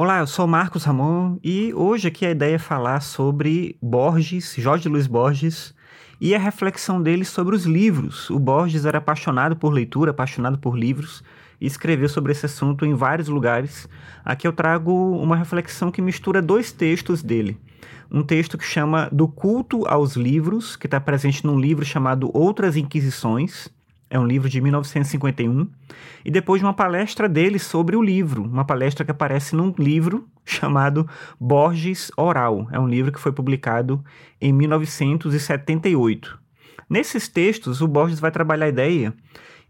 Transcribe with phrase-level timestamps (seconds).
[0.00, 4.88] Olá, eu sou Marcos Ramon e hoje aqui a ideia é falar sobre Borges, Jorge
[4.88, 5.74] Luiz Borges,
[6.20, 8.30] e a reflexão dele sobre os livros.
[8.30, 11.24] O Borges era apaixonado por leitura, apaixonado por livros,
[11.60, 13.88] e escreveu sobre esse assunto em vários lugares.
[14.24, 17.58] Aqui eu trago uma reflexão que mistura dois textos dele.
[18.08, 22.76] Um texto que chama Do Culto aos Livros, que está presente num livro chamado Outras
[22.76, 23.68] Inquisições,
[24.10, 25.68] é um livro de 1951.
[26.24, 30.26] E depois de uma palestra dele sobre o livro, uma palestra que aparece num livro
[30.44, 31.08] chamado
[31.38, 32.68] Borges Oral.
[32.72, 34.02] É um livro que foi publicado
[34.40, 36.38] em 1978.
[36.88, 39.14] Nesses textos, o Borges vai trabalhar a ideia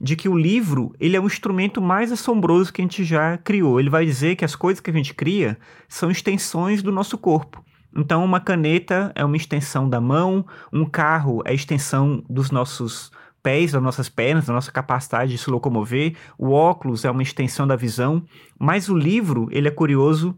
[0.00, 3.80] de que o livro ele é o instrumento mais assombroso que a gente já criou.
[3.80, 5.58] Ele vai dizer que as coisas que a gente cria
[5.88, 7.64] são extensões do nosso corpo.
[7.96, 13.10] Então, uma caneta é uma extensão da mão, um carro é a extensão dos nossos
[13.42, 16.14] pés, das nossas pernas, da nossa capacidade de se locomover.
[16.36, 18.22] O óculos é uma extensão da visão,
[18.58, 20.36] mas o livro, ele é curioso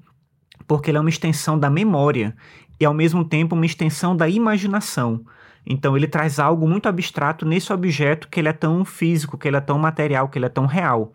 [0.67, 2.37] porque ele é uma extensão da memória
[2.79, 5.25] e ao mesmo tempo uma extensão da imaginação.
[5.67, 9.57] Então ele traz algo muito abstrato nesse objeto que ele é tão físico, que ele
[9.57, 11.13] é tão material, que ele é tão real.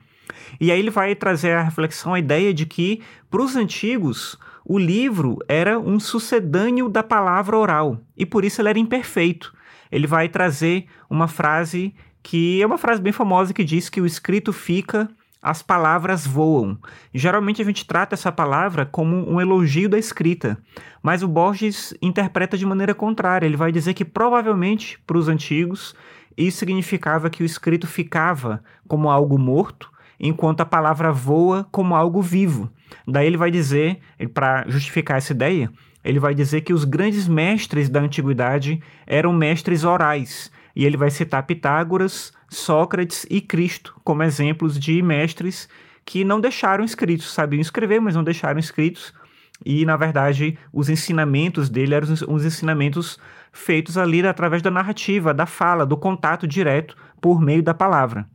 [0.59, 4.77] E aí ele vai trazer a reflexão, a ideia de que, para os antigos, o
[4.77, 9.53] livro era um sucedâneo da palavra oral, e por isso ele era imperfeito
[9.91, 14.05] ele vai trazer uma frase que é uma frase bem famosa que diz que o
[14.05, 15.07] escrito fica,
[15.41, 16.75] as palavras voam.
[17.13, 20.57] Geralmente a gente trata essa palavra como um elogio da escrita,
[21.03, 23.45] mas o Borges interpreta de maneira contrária.
[23.45, 25.93] Ele vai dizer que provavelmente para os antigos
[26.35, 32.21] isso significava que o escrito ficava como algo morto, enquanto a palavra voa como algo
[32.21, 32.71] vivo.
[33.07, 33.99] Daí ele vai dizer,
[34.33, 35.71] para justificar essa ideia,
[36.05, 41.09] ele vai dizer que os grandes mestres da antiguidade eram mestres orais, e ele vai
[41.09, 45.67] citar Pitágoras, Sócrates e Cristo como exemplos de mestres
[46.05, 49.11] que não deixaram escritos, sabiam escrever, mas não deixaram escritos.
[49.65, 53.17] E, na verdade, os ensinamentos dele eram os ensinamentos
[53.51, 58.27] feitos ali através da narrativa, da fala, do contato direto por meio da palavra.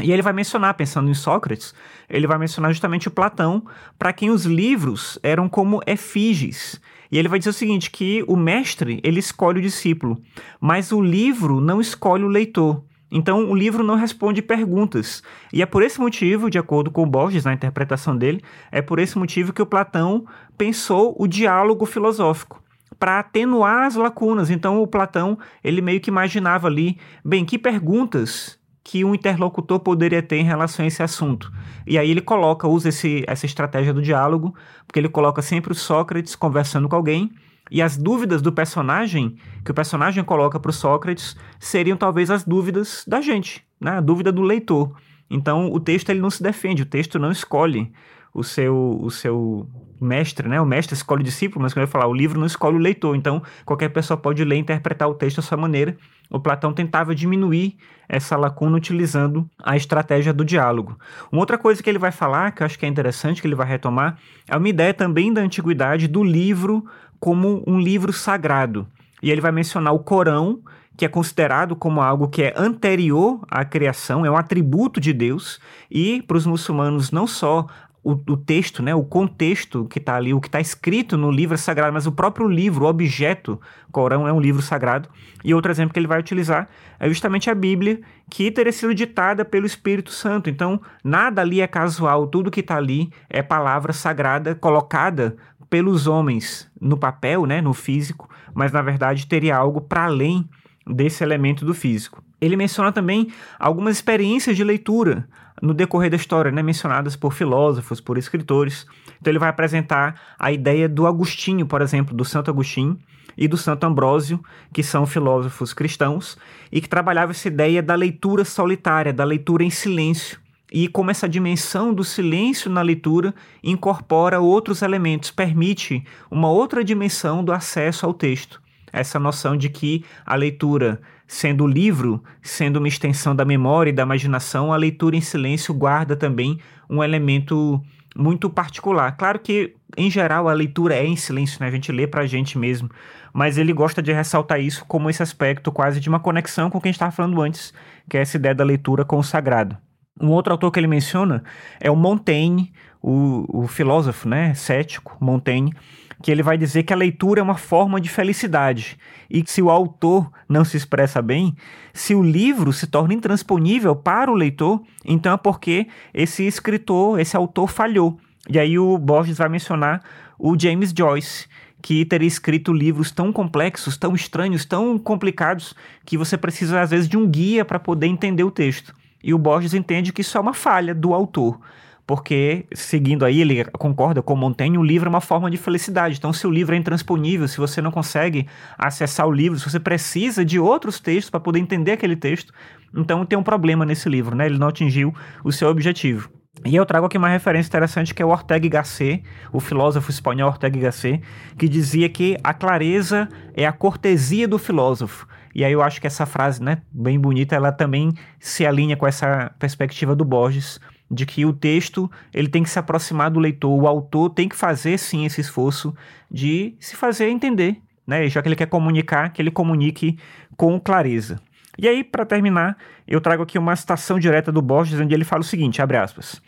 [0.00, 1.74] E ele vai mencionar, pensando em Sócrates,
[2.08, 3.64] ele vai mencionar justamente o Platão,
[3.98, 6.80] para quem os livros eram como efígies.
[7.10, 10.20] E ele vai dizer o seguinte, que o mestre, ele escolhe o discípulo,
[10.60, 12.84] mas o livro não escolhe o leitor.
[13.10, 15.20] Então, o livro não responde perguntas.
[15.52, 18.40] E é por esse motivo, de acordo com Borges, na interpretação dele,
[18.70, 20.24] é por esse motivo que o Platão
[20.56, 22.62] pensou o diálogo filosófico
[23.00, 24.50] para atenuar as lacunas.
[24.50, 30.22] Então, o Platão, ele meio que imaginava ali, bem, que perguntas que um interlocutor poderia
[30.22, 31.52] ter em relação a esse assunto.
[31.86, 34.54] E aí ele coloca, usa esse, essa estratégia do diálogo,
[34.86, 37.30] porque ele coloca sempre o Sócrates conversando com alguém,
[37.70, 42.44] e as dúvidas do personagem, que o personagem coloca para o Sócrates, seriam talvez as
[42.44, 43.92] dúvidas da gente, né?
[43.92, 44.92] a dúvida do leitor.
[45.30, 47.92] Então o texto ele não se defende, o texto não escolhe
[48.34, 49.68] o seu, o seu
[50.04, 50.60] mestre, né?
[50.60, 53.16] O mestre escolhe o discípulo, mas quando eu falar, o livro não escolhe o leitor.
[53.16, 55.96] Então, qualquer pessoa pode ler e interpretar o texto da sua maneira.
[56.30, 57.76] O Platão tentava diminuir
[58.08, 60.98] essa lacuna utilizando a estratégia do diálogo.
[61.30, 63.54] Uma outra coisa que ele vai falar, que eu acho que é interessante, que ele
[63.54, 64.18] vai retomar,
[64.48, 66.84] é uma ideia também da antiguidade do livro
[67.18, 68.86] como um livro sagrado.
[69.22, 70.60] E ele vai mencionar o Corão,
[70.96, 75.60] que é considerado como algo que é anterior à criação, é um atributo de Deus,
[75.90, 77.66] e para os muçulmanos não só
[78.02, 81.54] o, o, texto, né, o contexto que está ali, o que está escrito no livro
[81.54, 85.08] é sagrado, mas o próprio livro, o objeto, o Corão é um livro sagrado.
[85.44, 86.68] E outro exemplo que ele vai utilizar
[86.98, 88.00] é justamente a Bíblia,
[88.30, 90.48] que teria sido ditada pelo Espírito Santo.
[90.48, 95.36] Então, nada ali é casual, tudo que está ali é palavra sagrada colocada
[95.68, 100.48] pelos homens no papel, né, no físico, mas na verdade teria algo para além
[100.86, 102.24] desse elemento do físico.
[102.40, 103.28] Ele menciona também
[103.58, 105.28] algumas experiências de leitura
[105.60, 108.86] no decorrer da história, né, mencionadas por filósofos, por escritores.
[109.20, 112.98] Então ele vai apresentar a ideia do Agostinho, por exemplo, do Santo Agostinho
[113.36, 116.36] e do Santo Ambrósio, que são filósofos cristãos
[116.70, 120.38] e que trabalhavam essa ideia da leitura solitária, da leitura em silêncio.
[120.72, 127.42] E como essa dimensão do silêncio na leitura incorpora outros elementos, permite uma outra dimensão
[127.42, 128.62] do acesso ao texto.
[128.92, 131.00] Essa noção de que a leitura
[131.32, 136.16] Sendo livro, sendo uma extensão da memória e da imaginação, a leitura em silêncio guarda
[136.16, 136.58] também
[136.90, 137.80] um elemento
[138.16, 139.16] muito particular.
[139.16, 141.68] Claro que, em geral, a leitura é em silêncio, né?
[141.68, 142.90] A gente lê para a gente mesmo.
[143.32, 146.80] Mas ele gosta de ressaltar isso como esse aspecto quase de uma conexão com o
[146.80, 147.72] que a gente estava falando antes,
[148.08, 149.78] que é essa ideia da leitura com o sagrado.
[150.18, 151.42] Um outro autor que ele menciona
[151.78, 152.72] é o Montaigne,
[153.02, 155.74] o, o filósofo né, cético Montaigne,
[156.22, 158.98] que ele vai dizer que a leitura é uma forma de felicidade
[159.28, 161.56] e que se o autor não se expressa bem,
[161.94, 167.36] se o livro se torna intransponível para o leitor, então é porque esse escritor, esse
[167.36, 168.18] autor falhou.
[168.48, 170.02] E aí o Borges vai mencionar
[170.38, 171.46] o James Joyce,
[171.82, 175.74] que teria escrito livros tão complexos, tão estranhos, tão complicados,
[176.04, 178.94] que você precisa, às vezes, de um guia para poder entender o texto.
[179.22, 181.60] E o Borges entende que isso é uma falha do autor.
[182.06, 186.16] Porque, seguindo aí, ele concorda com Montaigne, o livro é uma forma de felicidade.
[186.18, 189.78] Então, se o livro é intransponível, se você não consegue acessar o livro, se você
[189.78, 192.52] precisa de outros textos para poder entender aquele texto,
[192.92, 194.46] então tem um problema nesse livro, né?
[194.46, 195.14] Ele não atingiu
[195.44, 196.28] o seu objetivo.
[196.64, 200.10] E eu trago aqui uma referência interessante que é o Ortega y Gasset, o filósofo
[200.10, 201.22] espanhol Ortega y Gasset,
[201.56, 205.26] que dizia que a clareza é a cortesia do filósofo.
[205.54, 209.06] E aí eu acho que essa frase, né, bem bonita, ela também se alinha com
[209.06, 210.80] essa perspectiva do Borges,
[211.10, 214.54] de que o texto ele tem que se aproximar do leitor, o autor tem que
[214.54, 215.94] fazer sim esse esforço
[216.30, 218.28] de se fazer entender, né?
[218.28, 220.16] Já que ele quer comunicar, que ele comunique
[220.56, 221.40] com clareza.
[221.78, 222.76] E aí, para terminar,
[223.08, 226.40] eu trago aqui uma citação direta do Borges, onde ele fala o seguinte, abre aspas,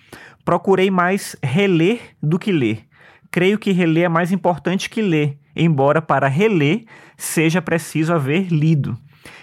[0.44, 2.84] Procurei mais reler do que ler.
[3.30, 6.84] Creio que reler é mais importante que ler, embora para reler
[7.16, 8.96] seja preciso haver lido.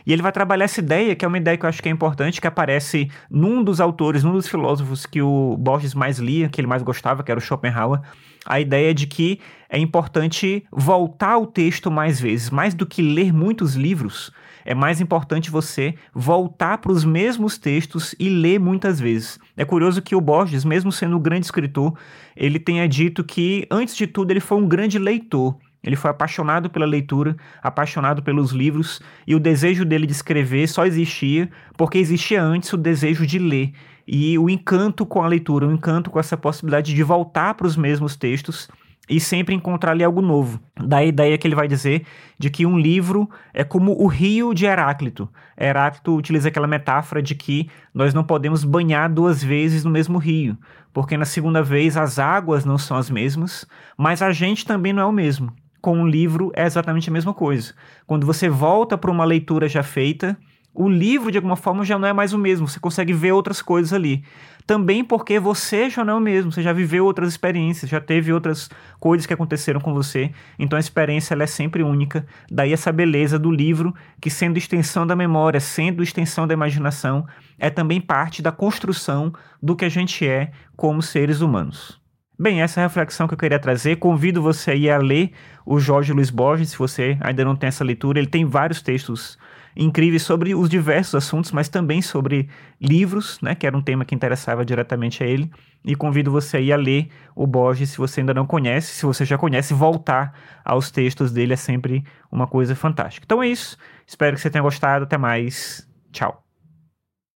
[0.05, 1.91] E ele vai trabalhar essa ideia, que é uma ideia que eu acho que é
[1.91, 6.59] importante, que aparece num dos autores, num dos filósofos que o Borges mais lia, que
[6.59, 8.01] ele mais gostava, que era o Schopenhauer,
[8.45, 9.39] a ideia de que
[9.69, 14.31] é importante voltar ao texto mais vezes, mais do que ler muitos livros,
[14.65, 19.39] é mais importante você voltar para os mesmos textos e ler muitas vezes.
[19.55, 21.97] É curioso que o Borges, mesmo sendo um grande escritor,
[22.35, 25.55] ele tenha dito que, antes de tudo, ele foi um grande leitor.
[25.83, 30.85] Ele foi apaixonado pela leitura, apaixonado pelos livros, e o desejo dele de escrever só
[30.85, 33.71] existia porque existia antes o desejo de ler.
[34.05, 37.77] E o encanto com a leitura, o encanto com essa possibilidade de voltar para os
[37.77, 38.67] mesmos textos
[39.09, 40.59] e sempre encontrar ali algo novo.
[40.79, 42.05] Da a ideia que ele vai dizer
[42.37, 45.29] de que um livro é como o rio de Heráclito.
[45.57, 50.57] Heráclito utiliza aquela metáfora de que nós não podemos banhar duas vezes no mesmo rio,
[50.93, 53.65] porque na segunda vez as águas não são as mesmas,
[53.97, 57.33] mas a gente também não é o mesmo com um livro é exatamente a mesma
[57.33, 57.73] coisa.
[58.05, 60.37] Quando você volta para uma leitura já feita,
[60.73, 63.61] o livro de alguma forma já não é mais o mesmo, você consegue ver outras
[63.61, 64.23] coisas ali.
[64.65, 68.31] Também porque você já não é o mesmo, você já viveu outras experiências, já teve
[68.31, 72.25] outras coisas que aconteceram com você, então a experiência é sempre única.
[72.51, 77.25] Daí essa beleza do livro, que sendo extensão da memória, sendo extensão da imaginação,
[77.57, 81.99] é também parte da construção do que a gente é como seres humanos.
[82.41, 83.97] Bem, essa é a reflexão que eu queria trazer.
[83.97, 85.33] Convido você aí a ler
[85.65, 88.17] o Jorge Luiz Borges, se você ainda não tem essa leitura.
[88.17, 89.37] Ele tem vários textos
[89.75, 92.47] incríveis sobre os diversos assuntos, mas também sobre
[92.79, 95.51] livros, né, que era um tema que interessava diretamente a ele.
[95.83, 98.93] E convido você aí a ler o Borges, se você ainda não conhece.
[98.93, 100.33] Se você já conhece, voltar
[100.63, 103.25] aos textos dele é sempre uma coisa fantástica.
[103.25, 103.77] Então é isso.
[104.07, 105.03] Espero que você tenha gostado.
[105.03, 105.85] Até mais.
[106.09, 106.48] Tchau.